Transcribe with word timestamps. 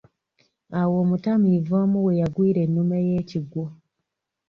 Awo 0.79 0.95
omutamiivu 1.03 1.73
omu 1.83 1.97
we 2.05 2.17
yagwira 2.21 2.59
ennume 2.65 2.97
y'ekigwo. 3.07 3.65